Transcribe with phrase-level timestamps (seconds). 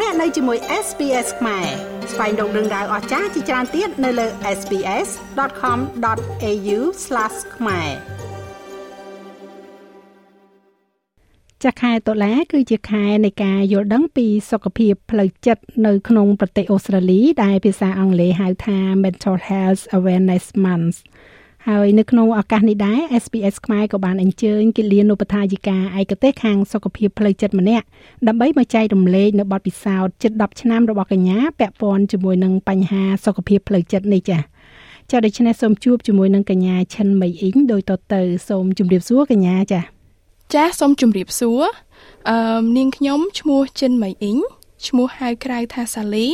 [0.00, 1.66] លោកអ្នកនៅជាមួយ SPS ខ្មែរ
[2.12, 4.26] ស្វែងរកដឹងដៅអស្ចារ្យជាច្រើនទៀតនៅលើ
[4.58, 6.78] SPS.com.au/
[7.56, 7.90] ខ្មែរ
[11.64, 20.96] ចាខែតុលាគឺជាខែនៃការយល់ដឹងពីសុខភាពផ្លូវចិត្តនៅក្នុងប្រទេសអូស្ត្រាលីដែលភាសាអង់គ្លេសហៅថា Mental Health Awareness Month
[21.70, 27.84] ហើយនៅក្នុងឱកាសនេះដែរ SPS ខ្មែរក៏បានអញ្ជើញគិលានុបដ្ឋាយិកាឯកទេសខាងសុខភាពផ្លូវចិត្តម្នាក់
[28.28, 34.40] ដើម្បីមកចែករំលែកនៅបទពិសោធន៍ជិត10ឆ្នាំរបស់កញ្ញាពាក់ព័ន្ធជាមួយនឹងបញ្ហាសុខភាពផ្លូវចិត្តនេះចា៎
[35.10, 39.82] ចា៎ដូច្នេះសូមជួបជាមួយនឹងកញ្ញាឈិនមីអ៊ីងដោយតទៅសូមជម្រាបសួរកញ្ញាចា៎
[40.54, 41.62] ចា៎សូមជម្រាបសួរ
[42.30, 44.38] អឺនាងខ្ញុំឈ្មោះចិនមីអ៊ីង
[44.86, 46.26] ឈ្មោះហៅក្រៅថាសាលី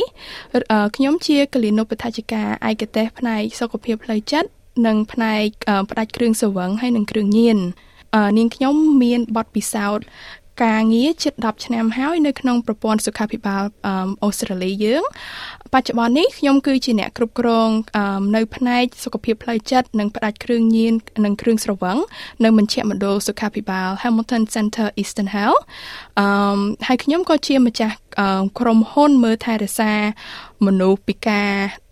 [0.95, 4.49] ខ្ញុំជាកលិនុបដ្ឋាជិកាឯកទេសផ្នែកសុខភាពផ្លូវចិត្ត
[4.85, 5.47] និងផ្នែក
[5.89, 7.57] ផ្ដាច់គ្រឿងសង្វឹងហើយនិងគ្រឿងញៀន
[8.37, 10.05] នាងខ្ញុំមានបទពិសោធន៍
[10.65, 13.63] ការងារជិត10ឆ្នាំហើយនៅក្នុងប្រព័ន្ធសុខាភិបាល
[14.23, 15.03] អូស្ត្រាលីយើង
[15.73, 17.69] បច្ចុប្បន្ននេះខ្ញុំគឺជាអ្នកគ្រប់គ្រង
[18.35, 20.93] នៅផ្នែកសុខភាពផ្លូវចិត្តនិងផ្ដាច់គ្រឿងញៀន
[21.25, 21.97] និងគ្រឿងស្រវឹង
[22.43, 25.61] នៅមជ្ឈមណ្ឌលសុខាភិបាល Hamilton Center Eastern Health
[26.19, 27.95] អឺហើយខ្ញុំក៏ជាម្ចាស់
[28.59, 29.93] ក្រុមហ៊ុនមើលថែរក្សា
[30.65, 31.90] មនុស្សពិការរ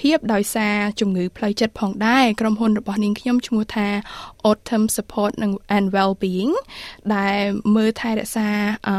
[0.00, 3.88] ភាពដោយសារជំងឺផ្លូវចិត្តផងដែរក្រុមហ៊ុនរបស់នាងខ្ញុំឈ្មោះថា
[4.48, 5.32] Autumn Support
[5.76, 6.52] and Wellbeing
[7.14, 7.38] ដែល
[7.76, 8.48] មើលថែរក្សា
[8.88, 8.96] អឺ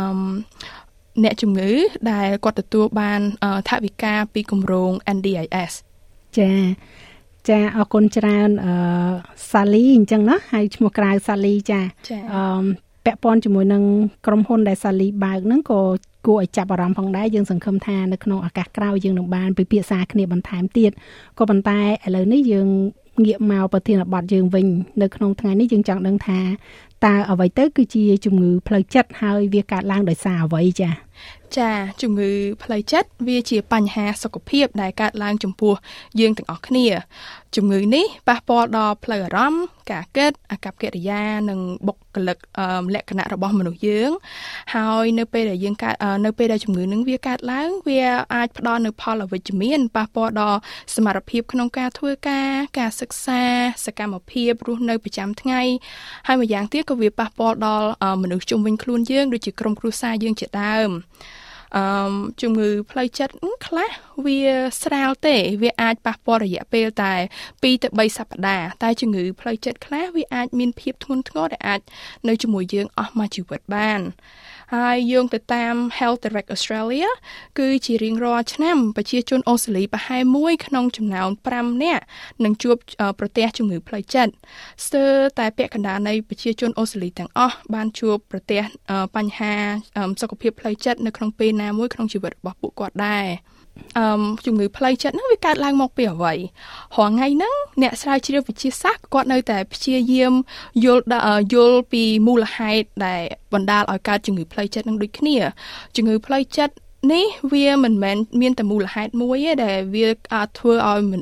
[1.23, 1.71] អ្នកជំងឺ
[2.11, 3.21] ដែលគាត់ទទួលបាន
[3.69, 5.73] ថវិកាពីគម្រោង NDIS
[6.37, 6.51] ចា
[7.49, 8.73] ចាអរគុណច្រើនអឺ
[9.51, 11.81] សាលីអញ្ចឹងណាហើយឈ្មោះក្រៅសាលីចា
[12.33, 12.63] អឺ
[13.05, 13.83] ពាក់ព័ន្ធជាមួយនឹង
[14.25, 15.81] ក្រុមហ៊ុនដែលសាលីបើកហ្នឹងក៏
[16.25, 20.91] គួរឲ្យចាប់អារម្មណ៍ផងដែរយើងសង្ឃឹមថានៅក្នុងឱកាសក្រោយយើងនឹងបានពិភាក្សាគ្នាបន្ថែមទៀត
[21.37, 22.67] ក៏ប៉ុន្តែឥឡូវនេះយើង
[23.25, 24.67] ងាកមកប្រធានបទយើងវិញ
[25.01, 26.39] នៅក្នុងថ្ងៃនេះយើងចង់ដឹងថា
[27.05, 30.93] តើអ្វីទៅគឺជាជំងឺផ្លូវចិត្តហើយវាកើតឡើងដោយសារអ្វីចា៎
[31.57, 32.31] ចាជំងឺ
[32.63, 35.73] ផ្លូវចិត្តវាជាបញ្ហាសុខភាពដែលកើតឡើងចំពោះ
[36.19, 36.85] យើងទាំងអស់គ្នា
[37.55, 42.37] ជំងឺនេះប៉ះពាល់ដល់ផ្លូវអារម្មណ៍ការគិតអាកប្បកិរិយានិងបុគ្គលិក
[42.95, 44.09] លក្ខណៈរបស់មនុស្សយើង
[44.75, 45.95] ហើយនៅពេលដែលយើងកើត
[46.25, 48.01] នៅពេលដែលជំងឺនឹងវាកើតឡើង វា
[48.35, 50.59] អាចផ្ដល់នូវផលអវិជ្ជមានប៉ះពាល់ដល់
[50.95, 53.41] សមត្ថភាពក្នុងការធ្វើការការសិក្សា
[53.85, 55.61] សកម្មភាពរស់នៅប្រចាំថ្ងៃ
[56.27, 57.89] ហើយម្យ៉ាងទៀតក៏វាប៉ះពាល់ដល់
[58.23, 60.91] មនុស្សជុំវិញខ្លួនយើងដូចជាក្រុមគ្រួសារយើងជាដើម
[61.77, 61.83] អឺ
[62.41, 63.33] ជំងឺផ្លូវចិត្ត
[63.67, 63.89] ខ្លះ
[64.25, 64.39] វា
[64.83, 71.81] ស្រាលទេ វាអាចប៉ះពាល់រយៈពេលតែ2ទៅ3សប្តាហ៍តែជំងឺផ្លូវចិត្តខ្លះវាអាចមានភាពធ្ងន់ធ្ងរដែលអាច
[72.27, 74.01] នៅជាមួយយើងអស់មួយជីវិតបាន
[74.75, 77.09] ហើយយោងទៅតាម Health Direct Australia
[77.59, 82.03] គឺជារៀងរាល់ឆ្នាំប្រជាជនអូស្ត្រាលីប្រហែល1ក្នុងចំណោម5នាក់
[82.43, 82.75] នឹងជួប
[83.19, 84.33] ប្រទះជំងឺផ្លូវចិត្ត
[84.85, 88.61] ស្ទើរតែពាក់កណ្ដាលនៃប្រជាជនអូស្ត្រាលីទាំងអស់បានជួបប្រទះ
[89.15, 89.53] បញ្ហា
[90.21, 93.27] សុខភាពផ្លូវចិត្តនៅក្នុងពេលណាមួយក្នុងជីវិតរបស់ពួកគាត់ដែរ
[93.97, 94.05] អឺ
[94.45, 96.43] ជំងឺផ្លូវចិត្តហ្នឹងវាកើតឡើងមកពីអ្វីរាល់
[96.95, 100.33] ថ្ងៃហ្នឹងអ្នកស្រាវជ្រាវវិទ្យាសាស្ត្រគាត់នៅតែព្យាយាម
[100.85, 101.03] យល់
[101.53, 103.21] យល់ពីមូលហេតុដែល
[103.53, 105.35] បណ្ដាលឲ្យកើតជំងឺផ្លូវចិត្តនឹងដូចគ្នា
[105.95, 106.73] ជំងឺផ្លូវចិត្ត
[107.13, 111.13] នេះវាមិនមែនមានតែមូលហេតុមួយទេដែលវាអាចធ្វើឲ្យម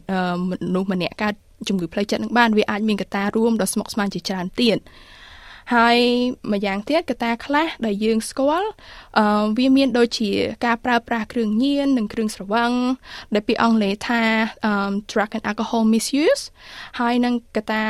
[0.73, 1.33] នុស្សម្នាក់កើត
[1.67, 4.77] ជំងឺផ្លូវចិត្តនឹងបានវាអាចមានកត្តារួមដ៏ស្មុគស្មាញជាច្រើនទៀត
[5.75, 5.97] ហើយ
[6.51, 8.69] ម្យ៉ាងទៀតកត្តាខ្លះដែលយើងស្គាល់
[9.19, 10.31] អឺវាមានដូចជា
[10.65, 12.71] ការប្រើប្រាស់គ្រឿងញៀននិងគ្រឿងស្រវឹង
[13.33, 14.21] ដែលពីអង់គ្លេសថា
[15.11, 16.43] drug and alcohol misuse
[16.99, 17.83] ហើយនឹងកត្តា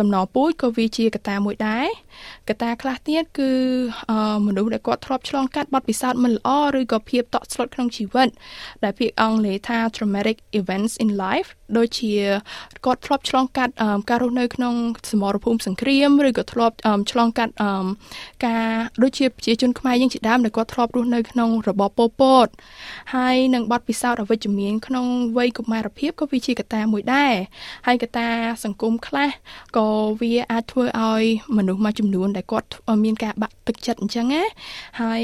[0.00, 1.86] តំណពូជក៏វាជាកត្តាមួយដែរ
[2.48, 3.50] កត្តាខ្លះទៀតគឺ
[4.46, 8.28] មនុស្សដែលគាត់ធ្លាប់ឆ្លងកាត់បទពិសោធន៍មិនល្អឬក៏ភាពតក់ស្លុតក្នុងជីវិត
[8.84, 12.12] ដែលពាក្យអង់គ្លេសថា traumatic events in life ដូចជា
[12.86, 13.72] គាត់ធ្លាប់ឆ្លងកាត់
[14.10, 14.74] ការរស់នៅក្នុង
[15.10, 16.74] សមរភូមិសង្គ្រាមឬក៏ធ្លាប់
[17.10, 17.52] ឆ្លងកាត់
[18.46, 18.66] ការ
[19.02, 22.48] ដូចជាប្រជាជនខ្មែរយើងជាដើមដែលគាត់ធ្លាប់រស់នៅក្នុងរបបប៉ុលពត
[23.14, 27.32] ហើយនឹងបទពិសោធន៍អវិជ្ជមានក្នុងវ័យកុមារភាពក៏វាជាកត្តាមួយដែរ
[27.86, 28.28] ហើយកត្តា
[28.64, 29.30] សង្គមខ្លះ
[29.76, 29.86] ក៏
[30.20, 31.24] វាអាចធ្វើឲ្យ
[31.56, 32.68] មនុស្សមួយចំនួនដែលគាត់
[33.04, 34.42] មានការបាក់ទឹកចិត្តអញ្ចឹងណា
[35.00, 35.22] ហើយ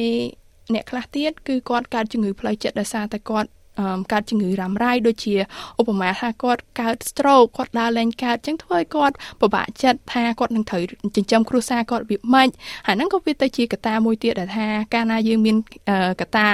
[0.75, 3.49] អ្នកខ្លះទៀតគឺគាត់កើតជំងឺផ្លូវចិត្តដោយសារតែគាត់
[4.13, 5.35] កើតជំងឺរ៉ាំរ៉ៃដូចជា
[5.81, 10.83] ឧបមាថាគាត់កើត stroke គាត់ដើរលែងកើតអញ្ចឹងធ្វើឲ្យគាត់ពិបាកចិត្តថាគាត់នឹងត្រូវ
[11.17, 12.49] ចិញ្ចឹមគ្រួសារគាត់វាម៉េច
[12.87, 15.57] ហើយហ្នឹងក៏វាទៅជាកត្តាមួយទៀតដែលថាកាលណាយើងមាន
[16.21, 16.47] កត្តា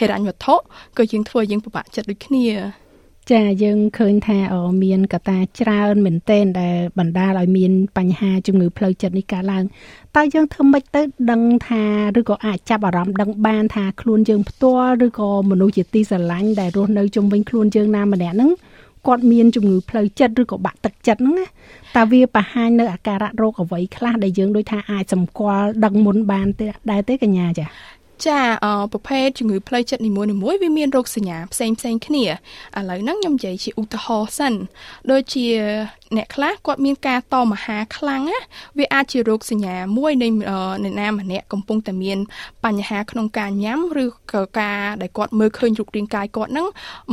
[0.00, 0.54] ហិរញ្ញវត្ថុ
[0.98, 2.85] ក៏យើងធ្វើឲ្យយើងពិបាកចិត្តដូចគ្នា
[3.32, 4.38] ចាយើងឃើញថា
[4.82, 9.64] មានកត្តាច្រើនមែនទែនដែលបណ្ដាលឲ្យមានបញ្ហាជំងឺផ្លូវចិត្តនេះកើតឡើង
[10.16, 11.82] តើយើងធ្វើម៉េចទៅដឹងថា
[12.18, 18.50] ឬក៏អាចចាប់អារម្មណ៍ដឹងបានថាខ្លួនយើងផ្ទាល់ឬក៏មនុស្សជាទីស្រឡាញ់ដែលរស់នៅជុំវិញខ្លួនយើងណាម្នាក់ហ្នឹង
[19.06, 21.46] គាត់មានជំងឺផ្លូវចិត្តឬក៏បាក់ទឹកចិត្តហ្នឹងណា
[21.96, 27.66] តើវាបង្ហាញនៅអាការៈរោគអ្វីខ្លះដែលយើងដូចថាអាចសម្គាល់ដឹងមុនបានទេដែរទេកញ្ញាចា
[28.26, 28.40] ចា
[28.92, 34.54] ប្រភេទជំងឺផ្លូវចិត្តនីមួយៗវាមានរោគសញ្ញាផ្សេងផ្សេងគ្នាឥឡូវហ្នឹងខ្ញុំនិយាយជាឧទាហរណ៍សិន
[35.10, 35.46] ដូចជា
[36.16, 38.38] អ្នកខ្លះគាត់មានការតមហាខ្លាំងណា
[38.78, 40.28] វាអាចជារោគសញ្ញាមួយនៃ
[40.84, 42.18] អ្នកណាម្នាក់កំពុងតែមាន
[42.64, 46.66] បញ្ហាក្នុងការញ៉ាំឬក៏ការដែលគាត់មើលឃើញរូបរាងកាយគាត់ហ្នឹង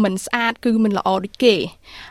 [0.03, 1.55] មិនស្អាតគឺមិនល្អដូចគេ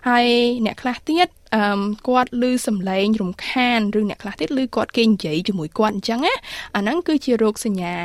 [0.08, 0.26] ហើយ
[0.64, 6.34] អ្នកខ្លះទៀត អឺគាត់ឮសំឡេងរំខានឬអ្នកខ្លះទៀតឮគាត់គេនិយាយជាមួយគាត់អញ្ចឹងណា
[6.74, 7.96] អាហ្នឹងគឺជារោគសញ្ញា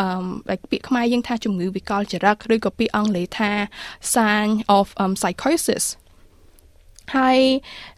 [0.00, 3.52] អឺពាក្យខ្មែរយើងថាជំងឺវិកលចរិតឬក៏ពាក្យអង់គ្លេសថា
[4.14, 4.48] sign
[4.78, 5.84] of um, psychosis
[7.16, 7.38] ហើយ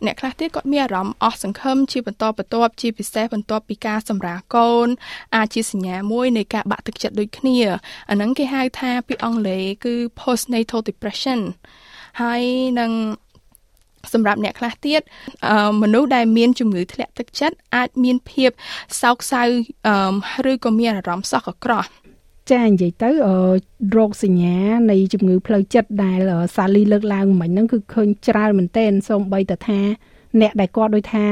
[0.05, 4.89] អ្នកខ្លះទៀតគាត់មានអារម្មណ៍អស់សង្ឃឹមជាបន្តបន្ទាប់ជាពិសេសបន្ទាប់ពីការសម្រាលកូន
[5.37, 7.59] អាចជាសញ្ញាមួយនៃការបាក់ទឹកចិត្តដូចគ្នា
[8.11, 11.41] អាហ្នឹងគេហៅថាពាក្យអង់គ្លេសគឺ postnatal depression
[12.23, 12.43] ហើយ
[12.81, 12.93] នឹង
[14.13, 15.01] សម្រាប់អ្នកខ្លះទៀត
[15.83, 18.51] មនុស្សដែលមានជំងឺធ្លាក់ទឹកចិត្តអាចមានភាព
[19.03, 19.43] សោកសៅ
[20.51, 21.85] ឬក៏មានអារម្មណ៍សោះកក្រោះ
[22.53, 23.11] ចានិយាយទៅ
[23.97, 24.57] រោគសញ្ញា
[24.91, 26.21] នៃជំងឺផ្លូវចិត្តដែល
[26.57, 29.81] សាលីលើកឡើងមិញហ្នឹងគឺឃើញច្រើនមែនទែនសូម្បីតែថា
[30.41, 31.27] អ្នកដែលគាត់ដូចថា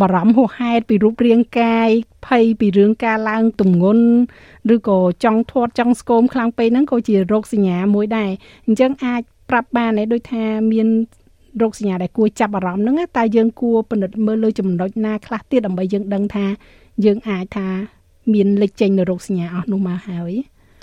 [0.00, 1.88] បារម្ភហួសហេតុពីរូបរាងកាយ
[2.26, 4.06] ភ័យពីរឿងការឡើងទម្ងន់
[4.74, 8.30] ឬក៏ចង់ធាត់ចង់ស្គមខ្លាំងពេកហ្នឹងក៏ជារោគសញ្ញាមួយដែរ
[8.66, 10.88] អញ្ចឹងអាចប្រាប់បានដែរដូចថាមាន
[11.60, 16.46] រោគសញ្ញាដែលគួរចាប់អារម្មណ៍ហ្នឹងតែយើងគួរពិនិត្យមើលលើចំណុចណាខ្លះទៀតដើម្បីយើងដឹងថា
[17.04, 17.68] យើងអាចថា
[18.32, 20.32] មានលេចចេញនៅរោគសញ្ញាអស់នោះមកហើយ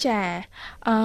[0.08, 0.20] ចា
[0.88, 0.96] អឺ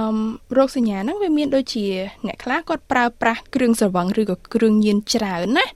[0.57, 1.87] រោគសញ្ញាហ្នឹងវាមានដូចជា
[2.27, 5.67] អ្នកខ្លះគាត់ប្រើប្រាស់គ្រឿងស្រវឹងឬក៏គ្រឿងញៀនច្រើនណា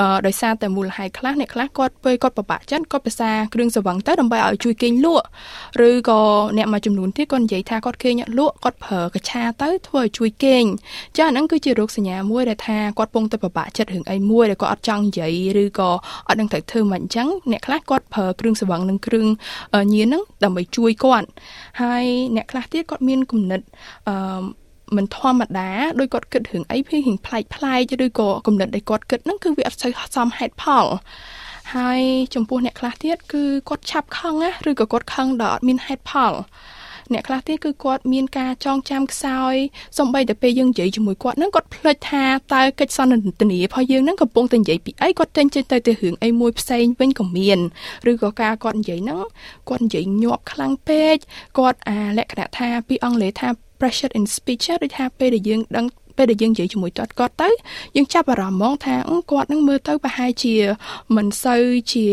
[0.00, 5.26] អឺដោយសារតែមូលហេតុខ្លះអ្នកខ្លះគាត់ពេលគាត់ពិបាកចិត្តគាត់ភាសាគ្រឿងស្រវឹងទៅដើម្បីឲ្យជួយគេងលក់
[5.88, 6.20] ឬក៏
[6.58, 10.64] អ្នកមួយចំនួនទៀតគាត់និយាយថាគាត់គេងអត់លក់គាត់ប្រើកឆាទៅធ្វើឲ្យជួយគេង
[11.16, 15.32] ចាអាហ្នឹងគឺជារោគសញ្ញាមួយដែលថាគាត់ពងទៅពិបាកចិត្តរឿងអីមួយដែលគាត់អត់ចង់និយាយ
[15.62, 15.90] ឬក៏
[16.28, 19.26] អត់ដឹងត្រូវធ្វើមិនអញ្ចឹងអ្នកខ្លះគាត់ប្រើគ្រឿងស្រវឹងនិងគ្រឿង
[19.94, 21.28] ញៀនហ្នឹងដើម្បីជួយគាត់
[21.82, 22.04] ហើយ
[22.36, 23.60] អ្នកខ្លះទៀតគាត់មានគំនិត
[24.08, 24.42] អឺ
[24.96, 25.70] មិនធម្មតា
[26.00, 30.86] ដោយគាត់គិតរឿងអីភីហិងប្លែកប្លែកឬក៏គំនិតដែលគាត់គិតហ្នឹងគឺវាអត់សូវសមហេតុផល
[31.74, 32.00] ហើយ
[32.34, 36.32] ចំពោះអ្នកខ្លះទៀតគឺគាត់ឆាប់ខឹងណាឬក៏គាត់ខឹងដល់អត់មានហេតុផល
[37.12, 39.54] អ្នកខ្លះទៀតគឺគាត់មានការចងចាំខ្សោយ
[39.98, 42.24] សំបីតែពេលយើងនិយាយជាមួយគាត់ហ្នឹងគាត់ភ្លេចថា
[42.54, 47.58] តើកិច្ចសន្ទនារបស់យើងហ្នឹងកំពុងតែនិយាយពីអីគាត់ចេញចេញទៅទៅរឿងអីមួយផ្សេងវិញក៏មាន
[48.10, 49.24] ឬក៏ការគាត់និយាយហ្នឹង
[49.68, 51.16] គាត់និយាយញាប់ខ្លាំងពេក
[51.58, 53.48] គាត់អាលក្ខណៈថាពីអង់គ្លេសថា
[53.80, 57.48] pressure in speech ដូចថាពេលដែលយើងដឹងពេលដែលយើងនិយាយជាមួយគាត់គាត់ទៅ
[57.96, 58.94] យើងចាប់អារម្មណ៍ហ្មងថា
[59.30, 60.54] គាត់នឹងមើលទៅប្រហែលជា
[61.16, 61.62] មិនសូវ
[61.92, 62.06] ជា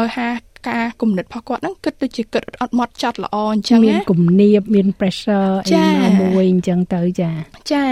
[0.00, 0.28] ឲ្យហា
[0.68, 5.72] ការគំនិតរបស់គាត់ហ្នឹងគិតដូចជាគិតអត់មកចាត់ល្អអញ្ចឹងមានគំនាបមាន pressure អី
[6.04, 7.30] ណាមួយអញ្ចឹងទៅចា
[7.72, 7.86] ចា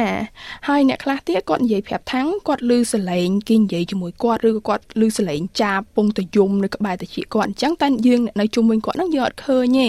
[0.68, 9.88] ហើយអ្នកខ្លះទៀតគាត់និយាយប្រាប់ថាំងគាត់ឮសលេងគេនិយាយជាមួយគាត់ឬក៏គាត់ឮសលេងចាពងតយំនៅក្បែរតាជីគាត់អញ្ចឹងតែយើងនៅជុំវិញគាត់ហ្នឹងយើងអត់ឃើញទេ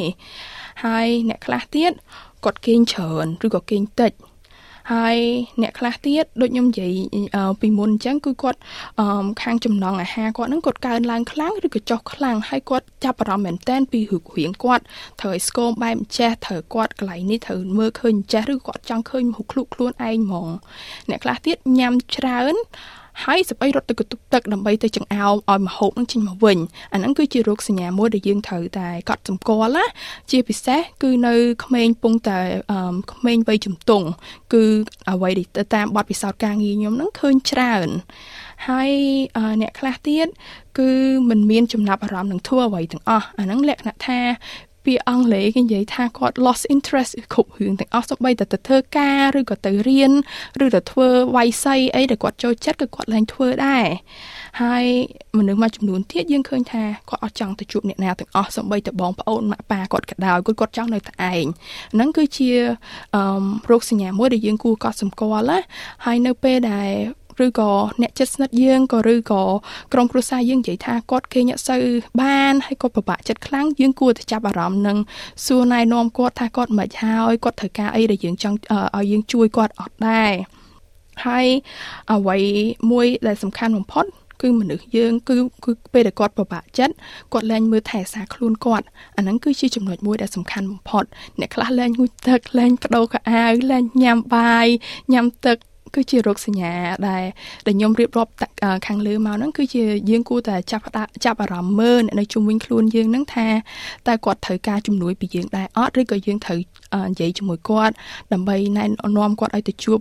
[0.85, 1.91] ហើយអ្នកខ្លះទៀត
[2.45, 4.11] គាត់គេងច្រើនឬក៏គេងតិច
[4.93, 5.17] ហើយ
[5.61, 6.93] អ្នកខ្លះទៀតដូចខ្ញុំនិយាយ
[7.61, 8.59] ពីមុនអញ្ចឹងគឺគាត់
[9.41, 14.83] ខាងចំណងអាហារគាត់ហ្នឹងគាត់កើនឡើងខ្លាំងឬក៏ចុះខ្លាំងហើយគាត់ចាប់អារម្មណ៍មែនតែនពីរូបរាងគាត់
[15.21, 20.49] ត្រូវឲ្យស្គមបែបចេះត្រូវគាត់កន្លែងនេះត្រូវមើលឃើញចេះឬគាត់ចង់ឃើញមុខខ្លួនខ្លួនឯងហ្មង
[21.09, 22.55] អ្នកខ្លះទៀតញ៉ាំច្រើន
[23.25, 26.57] ហើយសបីរត់ទៅកន្ទប់ទឹកដើម្បីទៅចង្អោមឲ្យមហូបនឹងចេញមកវិញ
[26.93, 29.85] អាហ្នឹងគឺជារោគសញ្ញាមួយដែលយើងត្រូវតែកត់សម្គាល់ណា
[30.31, 31.33] ជាពិសេសគឺនៅ
[31.63, 32.39] ក្មេងពងតែ
[33.11, 34.07] ក្មេងវ័យជំទង់
[34.53, 34.63] គឺ
[35.09, 37.89] អ្វីដែលតាមបទពិសោធន៍ការងារខ្ញុំហ្នឹងឃើញច្រើន
[38.67, 38.91] ហើយ
[39.61, 40.27] អ្នកខ្លះទៀត
[40.79, 40.89] គឺ
[41.29, 44.19] មិនមានចំណាប់អារម្មណ៍នឹងធ្វើអ្វីទាំងអស់អាហ្នឹងលក្ខណៈថា
[44.87, 50.11] ពាក្យអង់គ្លេសគេនិយាយថាគាត់ lost interest គ្រប់រឿងទាំងអស់សូម្បីតែទៅធ្វើការឬក៏ទៅរៀន
[50.65, 53.85] ឬទៅធ្វើវាយស័យអីដែលគាត់ចូលចិត្តគឺគាត់ឡើងធ្វើដែរ
[54.61, 54.85] ហើយ
[55.37, 61.45] មនុស្សមួយចំនួនទៀតយើងឃើញថាគាត់អត់ចង់ទៅជួបអ្នកណាទាំងអស់សូម្បីតែបងប្អូនម៉ាក់ប៉ាគាត់ក៏ដោយគាត់គាត់ចង់នៅតែឯង
[61.93, 62.49] ហ្នឹងគឺជា
[63.15, 65.59] អឺរោគសញ្ញាមួយដែលយើងគួរកត់សម្គាល់ណា
[66.05, 66.89] ហើយនៅពេលដែល
[67.45, 69.43] ឬក៏អ្នកចិត្តស្និទ្ធយើងក៏ឬក៏
[69.93, 71.83] ក្រុមគ្រួសារយើងនិយាយថាគាត់គេញ៉ាក់សូវ
[72.21, 74.97] បានហើយគាត់ពិបាកចិត្តខ្លាំងយើងគួរតែចាប់អារម្មណ៍នឹង
[75.45, 78.57] សួរណែនាំគាត់ថាគាត់មិនហើយគាត់ត្រូវការអីដែលយើងចង់
[78.97, 80.31] ឲ្យយើងជួយគាត់អត់ដែរ
[81.25, 81.47] ហើយ
[82.11, 82.37] អ្វី
[82.91, 84.05] មួយដែលសំខាន់បំផុត
[84.41, 86.93] គឺមនុស្សយើងគឺគឺពេលដែលគាត់ពិបាកចិត្ត
[87.33, 88.85] គាត់លែងមើលថែសារខ្លួនគាត់
[89.17, 91.03] អាហ្នឹងគឺជាចំណុចមួយដែលសំខាន់បំផុត
[91.39, 94.67] អ្នកខ្លះលែងងូតទឹកលែងបដូរកៅអៅលែងញ៉ាំបាយ
[95.13, 95.57] ញ៉ាំទឹក
[95.95, 96.73] គឺជារោគសញ្ញា
[97.09, 97.23] ដែល
[97.67, 98.31] ដែលខ្ញុំរៀបរាប់
[98.87, 100.83] ខាងលើមកហ្នឹងគឺជាយើងគួរតែចាប់
[101.25, 103.47] ចាប់អារម្មណ៍មើលនៅជុំវិញខ្លួនយើងហ្នឹងថា
[104.07, 106.59] តើគាត់ត្រូវការជំនួយពីយើងដែរអត់ឬក៏យើងត្រូវ
[107.09, 107.93] និយាយជាមួយគាត់
[108.33, 108.85] ដើម្បីណែ
[109.17, 109.99] នាំគាត់ឲ្យទៅជួប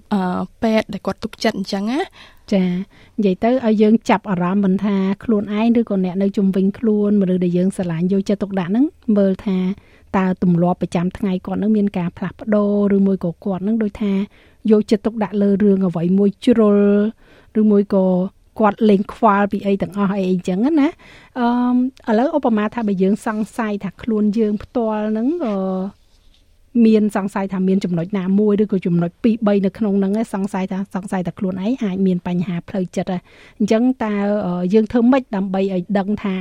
[0.63, 2.01] ពេទ្យដែលគាត់ទុកចិត្តអញ្ចឹងណា
[2.53, 8.85] ចានិយាយទៅឲ្យយើងចាប់អារម្មណ៍មិនថាខ្លួនឯងឬក៏អ្នកនៅជុំវិញខ្លួនមនុស្សដែលយើងស្រឡាញ់យកចិត្តទុកដាក់ហ្នឹង
[9.17, 9.59] មើលថា
[10.17, 14.13] តើទម្លាប់ប្រចាំថ្ងៃគាត់នឹងមានការផ្លាស់ប្ដូរឬមួយក៏គាត់នឹងដូចថា
[14.71, 16.79] យកចិត្តទុកដាក់លើរឿងអ្វីមួយជ្រុល
[17.61, 18.05] ឬមួយក៏
[18.59, 20.89] គាត់លេងខ្វល់ពីអីទាំងអស់អីអញ្ចឹងណា
[21.39, 25.57] អឺឥឡូវឧបមាថាបើយើងសង្ស័យថាខ្លួនយើងផ្ទាល់ហ្នឹងអឺ
[26.87, 33.11] មានសង្ស័យថាមានចំណុចណាមួយឬក៏ចំណុច2 3នៅក្នុងហ្នឹងសង្ស័យថាសង្ស័យថាខ្លួនឯងអាចមានបញ្ហាផ្លូវចិត្ត
[33.59, 34.15] អញ្ចឹងតើ
[34.75, 36.37] យើងធ្វើម៉េចដើម្បីឲ្យដឹងថា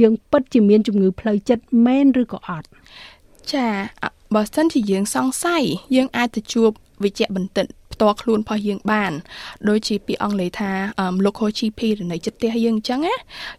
[0.00, 2.68] យើងពិតជាមានជំងឺផ្លូវចិត្តមែនឬក៏អត់
[3.52, 3.66] ចា
[4.34, 5.62] បើសិនជាយើងសង្ស័យ
[5.96, 6.70] យើងអាចទៅជួប
[7.02, 9.12] វិជ្ជបណ្ឌិតផ្ទាល់ខ្លួនរបស់យើងបាន
[9.68, 10.70] ដូចជាពាក្យអង់គ្លេសថា
[11.26, 13.14] local GP ឬនៅចិត្តផ្ទះយើងអញ្ចឹងណា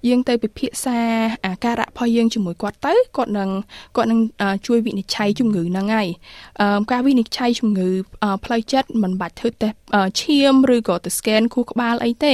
[0.07, 0.97] យើងទៅពិភាក្សា
[1.45, 3.49] អាការៈរបស់យើងជាមួយគាត់ទៅគាត់នឹង
[3.97, 4.19] គាត់នឹង
[4.67, 6.07] ជួយវិនិច្ឆ័យជំងឺហ្នឹងហើយ
[6.91, 7.89] ការវិនិច្ឆ័យជំងឺ
[8.45, 9.77] ផ្លូវចិត្តមិនបាច់ធ្វើតេស្ត
[10.21, 12.33] ឈាមឬក៏ទៅ scan ខួរក្បាលអីទេ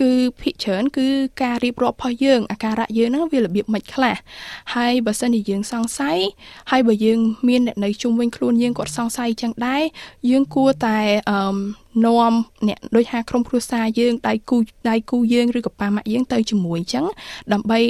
[0.00, 1.06] គឺភាគច្រើនគឺ
[1.42, 4.16] ការរៀបរាប់របស់យើងអាការៈយើងហ្នឹងវារបៀបមិនខ្លះ
[4.74, 6.18] ហើយបើសិនជាយើងសង្ស័យ
[6.70, 7.18] ហើយបើយើង
[7.48, 9.82] មានអ្នកនៅជុំវិញខ្លួនយើងគាត់សង្ស័យចឹងដែរ
[10.30, 10.98] យើងគួរតែ
[11.30, 11.43] អឺ
[12.04, 12.32] នាំ
[12.68, 14.56] អ្នកដូចថាក្រុមគ្រួសារយើងដៃគូ
[14.90, 17.06] ដៃគូយើងឬក៏ប៉ាម៉ាក់យើងទៅជាមួយអញ្ចឹង
[17.52, 17.80] ដើម្បី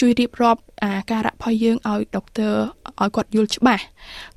[0.00, 2.54] ជួយរៀបរាប់អាការៈរបស់យើងឲ្យដុកទ័រ
[3.02, 3.84] ឲ្យគាត់យល់ច្បាស់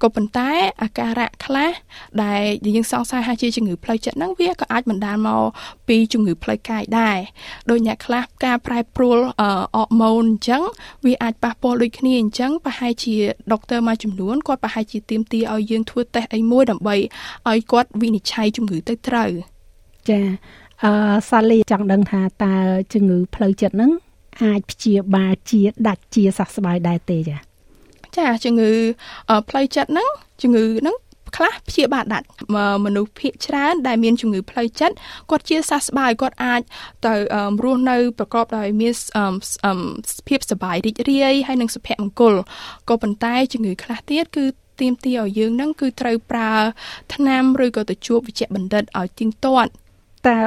[0.02, 0.50] ក៏ប៉ុន្តែ
[0.82, 1.72] អាការៈខ្លះ
[2.24, 2.42] ដែល
[2.76, 5.44] យើងសង្ស័យថាជាជំងឺផ្លូវចិត្តហ្នឹងវាក៏អាចបណ្ដាលមក
[5.88, 7.18] ពីជំងឺផ្លូវកាយដែរ
[7.70, 10.64] ដោយអ្នកខ្លះការប្រែប្រួលអរម៉ូនអញ្ចឹង
[11.06, 13.16] វាអាចប៉ះពាល់ដូចគ្នាអញ្ចឹងប្រហែលជា
[13.52, 16.96] ដុកទ័រមួយចំនួនគាត់ប្រហែលជាទៀមទាឲ្យយើងធ្វើតេស្តអីមួយដើម្បី
[17.50, 19.32] ឲ្យគាត់វិនិច្ឆ័យជំងឺទៅត្រូវ
[20.10, 20.20] ចា
[20.84, 20.92] អឺ
[21.30, 22.56] សាលីចង់ដឹងថាតើ
[22.94, 23.92] ជំងឺផ្លូវចិត្តហ្នឹង
[24.44, 27.51] អាចព្យាបាលជាដាច់ជាសះស្បើយដែរទេចា
[28.18, 28.72] ចាជំងឺ
[29.50, 30.10] ផ្លូវចិត្តហ្នឹង
[30.42, 30.98] ជំងឺហ្នឹង
[31.38, 32.28] ខ្លះព្យាបាលដាច់
[32.86, 34.96] មនុស្សភាគច្រើនដែលមានជំងឺផ្លូវចិត្ត
[35.30, 36.62] គាត់ជាសះស្បើយគាត់អាច
[37.06, 37.14] ទៅ
[37.64, 38.94] រស់នៅប្រកបដោយមាន
[40.28, 42.36] ភាពសប្បាយរីករាយហើយនិងសុភមង្គល
[42.90, 44.46] ក៏ប៉ុន្តែជំងឺខ្លះទៀតគឺ
[44.82, 46.54] ទាមទារឲ្យយើងនឹងគឺត្រូវប្រើ
[47.14, 49.72] ថ្នាំឬក៏ទៅជួបវិជ្ជបណ្ឌិតឲ្យទៀងទាត់
[50.28, 50.38] តើ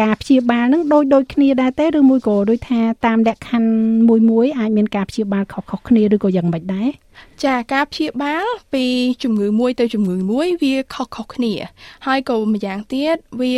[0.00, 3.70] ការព្យាបាលនឹងដូចដូចគ្នាដែរទេឬមួយក៏ដូចថាតាមលក្ខខណ្ឌ
[4.08, 6.88] មួយមួយអាចមានការព្យាបាលខុសៗគ្នាឬក៏យ៉ាងម៉េចដែរ
[7.44, 8.84] ចាការព្យាបាលពី
[9.22, 11.52] ជំងឺមួយទៅជំងឺមួយវាខុសៗគ្នា
[12.06, 13.52] ហើយក៏ម្យ៉ាងទៀតវា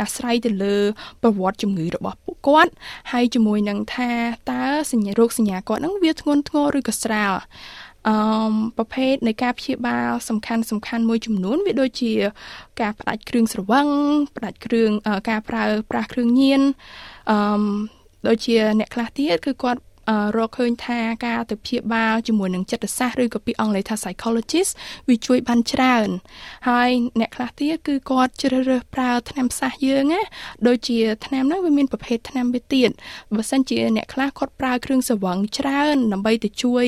[0.00, 0.76] អាស្រ័យទៅលើ
[1.22, 2.72] ប្រវត្តិជំងឺរបស់ពួកគាត់
[3.12, 4.10] ហើយជាមួយនឹងថា
[4.50, 7.32] តើសញ្ញារោគសញ្ញាគាត់នឹងវាធ្ងន់ធ្ងរឬក៏ស្រាល
[8.08, 8.16] អឺ
[8.76, 12.12] ប្រភេទនៃការព្យាបាលសំខាន់សំខាន់មួយចំនួនវាដូចជា
[12.80, 13.86] ការផ្ដាច់គ្រឿងស្រវឹង
[14.36, 14.90] ផ្ដាច់គ្រឿង
[15.30, 16.62] ការប្រើប្រាស់គ្រឿងញៀន
[17.30, 17.36] អឺ
[18.26, 19.80] ដូចជាអ្នកខ្លះទៀតគឺគាត់
[20.36, 24.72] រកឃើញថាការទៅព្យាបាលជាមួយនឹងចិត្តសាស្ត្រឬក៏ពីអង់គ្លេសថា psychologist
[25.08, 26.08] វាជួយបានច្រើន
[26.68, 30.22] ហើយអ្នកខ្លះទៀតគឺគាត់ជ្រើសរើសប្រើថ្នាំសាស្ត្រយើងណា
[30.66, 32.90] ដូចជាថ្នាំហ្នឹងវាមានប្រភេទថ្នាំវាទៀត
[33.34, 36.84] បើសិនជាអ្នកខ្លះគាត់ប្រើគ្រឿងស្រវឹងច្រើនដើម្បីទៅជួយ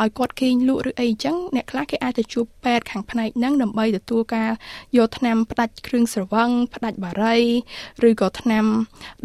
[0.00, 4.50] ឲ្យគាត់គេងលក់ឬអីចឹងអ្នកខ្លះគេអាចទៅជួបពេទ្យខាងផ្នែកហ្នឹងដើម្បីទទួលការ
[4.96, 7.36] យកថ្នាំផ្ដាច់គ្រឿងស្រវឹងផ្ដាច់បារី
[8.08, 8.64] ឬក៏ថ្នាំ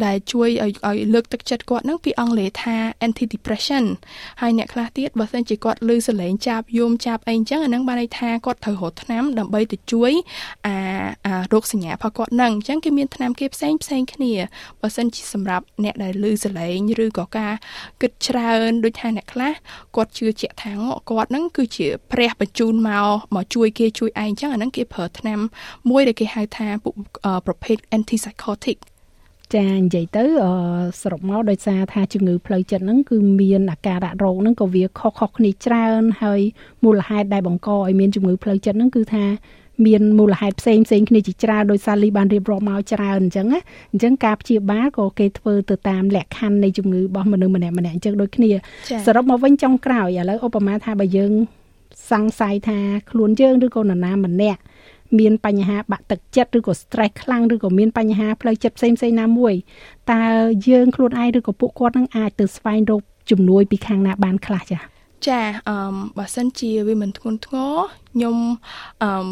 [0.06, 3.86] ដែលជួយឲ្យឲ្យលើកទឹកចិត្តគាត់ហ្នឹងពីអង់គ្លេសថា anti depression
[4.42, 10.12] ហើយអ្នកខ្លះទៀតបើសិនជាគាត់ឮសលេងចាប់យំចាប់អីអញ្ចឹងអាហ្នឹងបានន័យថាគាត់ត្រូវរកថ្នាំដើម្បីទៅជួយ
[10.68, 10.76] អា
[11.26, 14.34] អារោគសញ្ញារបស់គាត់ហ្នឹងអញ្ចឹងគេមានថ្នាំគេផ្សេងផ្សេងគ្នា
[14.82, 17.54] បើសិនជាសម្រាប់អ្នកដែលឮសលេងឬក៏ការ
[18.02, 19.54] គិតច្រើនដូចថាអ្នកខ្លះ
[19.96, 20.72] គាត់ជឿជាក់ថា
[21.10, 25.40] គាត់ហ្នឹងគឺជាព្រះបញ្ជូនមកមកជួយគេជួយឯងអញ្ចឹងអាហ្នឹងគេប្រើថ្នាំ
[25.90, 26.68] មួយដែលគេហៅថា
[27.46, 28.78] ប្រភេទ antipsychotic
[29.56, 30.26] ចានិយាយទៅ
[31.02, 36.42] សរុបមកដោយសារថាជំងឺផ្លូវចិត្តហ្នឹងគឺមានអាការៈរោគហ្នឹងក៏វាខុសៗគ្នាច្រើនហើយ
[36.86, 39.26] មូលហេតុដែលបង្កឲ្យមានជំងឺផ្លូវចិត្តហ្នឹងគឺថា
[39.86, 43.60] មានមូលហេតុផ្សេងផ្សេងគ្នាជាច្រើនដោយសារលីបានរៀបរាប់មកច្រើនអញ្ចឹងណា
[43.92, 48.50] អញ្ចឹងការព្យាបាលក៏គេធ្វើទៅតាមលក្ខខណ្ឌនៃជំងឺរបស់មនុស្សម្នាក់ម្នាក់អញ្ចឹងដូចគ្នា
[49.06, 51.32] សរុបមកវិញចុងក្រោយឥឡូវឧបមាថាបើយើង
[52.12, 52.80] សង្ស័យថា
[53.12, 54.62] ខ្លួនយើងឬក៏នរណាម្នាក់
[55.20, 59.54] មានបញ្ហាបាក់ទឹកចិត្តឬក៏ stress ខ្លាំងឬក៏មានបញ្ហាផ្លូវចិត្តផ្សេងផ្សេងណាមួយ
[60.12, 60.24] តើ
[60.70, 64.82] យើងខ្លួនឯងឬក៏ពួកគាត់នឹងអាចទៅស្វែងរកជំនួយពីខាងណាបានខ្លះចា៎
[65.28, 67.76] ចាអឺបើសិនជាវាមិនធ្ងន់ធ្ងរ
[68.12, 68.36] ខ្ញុំ
[69.04, 69.28] អឺ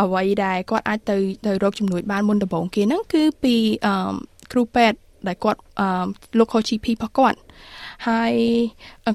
[0.00, 1.16] អ្វីដែលគាត់អាចទៅ
[1.46, 3.54] ទៅរកជំនួយបានមុនដំបូងគេហ្នឹងគឺពី
[3.86, 4.14] អឺ
[4.52, 5.88] គ្រូពេទ្យដែលគាត់អឺ
[6.38, 7.38] local GP របស់គាត់
[8.08, 8.32] ហើយ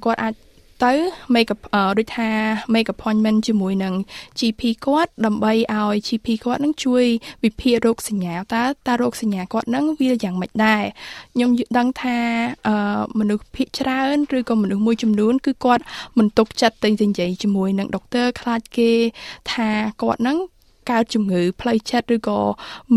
[0.05, 0.33] គាត់អាច
[0.83, 0.93] ទៅ
[1.33, 1.49] make
[1.97, 2.29] ដូចថា
[2.73, 3.93] make appointment ជាមួយនឹង
[4.39, 7.05] GP គាត់ដើម្បីឲ្យ GP គាត់នឹងជួយ
[7.43, 10.83] វិភាគរោគសញ្ញាតើតើរោគសញ្ញាគាត់នឹងវាយ៉ាងម៉េចដែរ
[11.33, 12.17] ខ្ញុំដឹងថា
[13.19, 15.83] មនុស្សភាគច្រើនឬក៏មនុស្សមួយចំនួន គឺគាត់
[16.17, 18.91] មិនទុកចិត្តទៅនិយាយជាមួយនឹងដុកទ័រខ្លាចគេ
[19.51, 19.69] ថា
[20.01, 20.37] គាត់នឹង
[20.91, 22.39] កើតជំងឺផ្លូវចិត្តឬក៏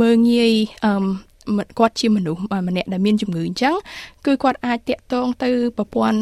[0.01, 0.55] មើងងាយ
[0.87, 0.93] អឺ
[1.79, 3.75] គាត់ជាមនុស្សម្នាក់ដែលមានជំងឺអញ្ចឹង
[4.27, 6.19] គឺគាត់អាចតាក់ទងទៅប្រព័ន្ធ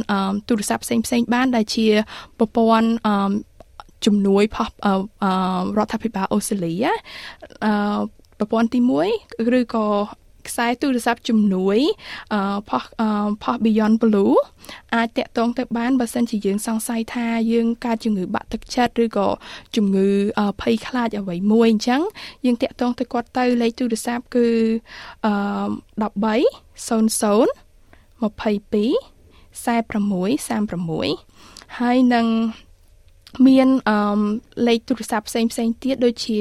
[0.49, 1.87] ទូរស័ព្ទផ្សេងផ្សេងបានដែលជា
[2.39, 2.89] ប្រព័ន្ធ
[4.07, 4.69] ជំនួយផុស
[5.79, 6.73] រដ្ឋាភិបាលអូស្ត្រាលី
[7.65, 7.99] អឺ
[8.39, 8.81] ប្រព័ន្ធទី
[9.17, 9.87] 1ឬក៏
[10.49, 11.79] ខ្សែទូរស័ព្ទជំនួយ
[12.69, 12.85] ផុស
[13.43, 14.35] ផុស Beyond Blue
[14.95, 19.29] អាចតាក់ទងទៅបានបើសិនជាយើងសង្ស័យថាយើងកើតជំងឺបាក់ទឹកចិត្តឬក៏
[19.77, 20.09] ជំងឺ
[20.63, 22.03] ភ័យខ្លាចអ្វីមួយអញ្ចឹង
[22.45, 24.47] យើងតាក់ទងទៅគាត់ទៅលេខទូរស័ព្ទគឺ
[25.27, 25.35] អឺ
[26.03, 26.45] 13
[26.89, 27.65] 00
[28.21, 28.95] 22
[29.65, 32.27] 46 36ហើយនឹង
[33.47, 34.21] មានអឺ
[34.67, 36.39] លេខទូរស័ព្ទផ្សេងផ្សេងទៀតដូចជា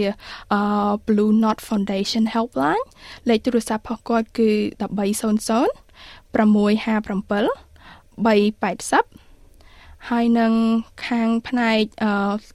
[0.53, 0.59] អឺ
[1.07, 2.85] Blue Knot Foundation Helpline
[3.29, 4.49] លេខទូរស័ព្ទរបស់គាត់គឺ
[4.81, 5.67] 1300
[6.33, 6.37] 657
[8.25, 10.53] 380ហើយនឹង
[11.07, 12.11] ខាងផ្នែកអឺ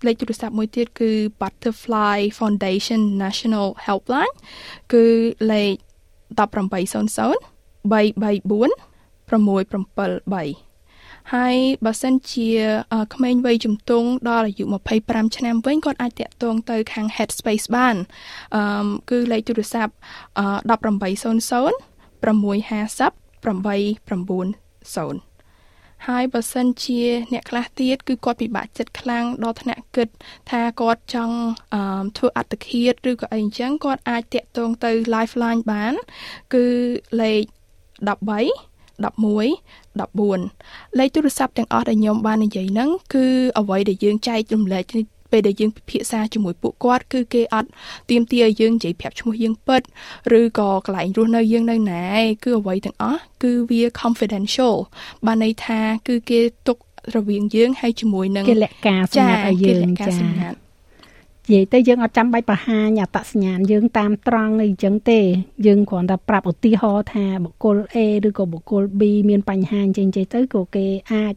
[0.07, 4.35] លេខទូរស័ព្ទមួយទៀតគឺ Butterfly Foundation National Helpline
[4.93, 5.05] គឺ
[5.53, 5.75] លេខ
[6.39, 7.35] 1800
[7.93, 8.73] 334
[9.29, 10.68] 673
[11.35, 11.57] ហើយ
[11.87, 12.51] បើសិនជា
[13.15, 14.65] ក្មេងវ័យជំទង់ដល់អាយុ
[15.01, 17.97] 25ឆ្នាំវិញគាត់អាចតាក់ទងទៅខាង Headspace បាន
[18.57, 18.63] អឺ
[19.11, 19.95] គឺលេខទូរស័ព្ទ1800
[22.23, 23.13] 650
[25.23, 25.29] 890
[26.09, 30.09] ហើយបើសិនជាអ្នកខ្លះទៀតគឺគាត់ពិបាកចិត្តខ្លាំងដល់ថ្នាក់គិត
[30.51, 31.37] ថាគាត់ចង់
[31.75, 35.95] អឺធ្វើអត្តឃាតឬក៏អីអញ្ចឹងគាត់អាចតាក់ទងទៅ Lifeline បាន
[36.55, 36.67] គឺ
[37.21, 37.43] លេខ
[38.09, 38.68] 13
[38.99, 43.27] 11 14លេខទូរស័ព្ទទាំងអស់ដែលខ្ញុំបាននិយាយហ្នឹងគឺ
[43.59, 44.85] អ្វីដែលយើងចែករំលែក
[45.33, 47.71] ពេលដែលយើងពិភាក្សាជាមួយពួកគាត់គឺគេអត់
[48.11, 49.83] ទៀមទាឲ្យយើងនិយាយប្រាប់ឈ្មោះយើងពិត
[50.39, 52.05] ឬក៏កន្លែងរស់នៅយើងនៅណា
[52.45, 54.75] គឺអ្វីទាំងអស់គឺវា confidential
[55.27, 56.79] បានន័យថាគឺគេទុក
[57.17, 60.68] រវាងយើងហើយជាមួយនឹងគេលក្ខការសម្រាប់ឲ្យយើងចា
[61.49, 65.21] និយាយទៅយើងអត់ចាំបាច់បង្ហាញអត្តសញ្ញាណយើងតាមត្រង់អីចឹងទេ
[65.67, 67.97] យើងគ្រាន់តែប្រាប់ឧទាហរណ៍ថាបុគ្គល A
[68.29, 71.35] ឬក៏បុគ្គល B មានបញ្ហាអញ្ចឹងទៅក៏គេអាច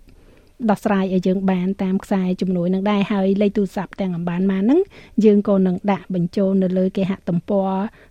[0.70, 4.80] ដោះស្រាយឲ្យយើងបានតាមខ្សែជំនួយនឹងដែរហើយលេខទូរស័ព្ទទាំងអំបានមកហ្នឹង
[5.26, 7.70] យើងក៏នឹងដាក់បញ្ចូលនៅលើគេហទំព័រ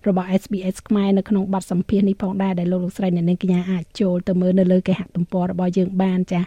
[0.09, 6.43] របស់ SBS ខ្មែរនៅក្នុងបទសម្ភាសន៍នេះផងដែរដែលលោកលោកស្រីអ្នកនាងកញ្ញាអាចចូលទៅមើលនៅលើគេហទំព័ររបស់យើងបានចា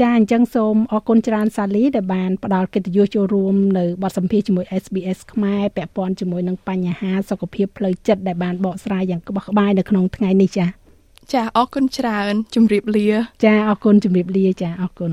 [0.00, 10.66] ចាអញ្ចឹងសូមអរគុណច្រើនសាលីដែលបានផ្ដល់កិត្តិយសចូលរួមនៅបទសម្ភាសន៍ជាមួយ SBS ខ្មែរពាក់ព័ន្ធជាមួយនឹងបញ្ហាសុខភាពផ្លូវចិត្តដែលបានបកស្រាយយ៉ាងក្បោះក្បាយនៅក្នុងថ្ងៃនេះចា
[11.32, 13.08] ចាអរគុណច្រើនជម្រាបលា
[13.44, 15.12] ចាអរគុណជម្រាបលាចាអរគុណ